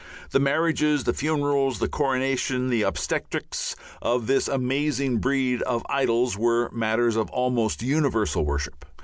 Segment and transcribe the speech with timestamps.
[0.31, 6.71] The marriages, the funerals, the coronations, the obstetrics of this amazing breed of idols were
[6.71, 8.83] matters of almost universal worship.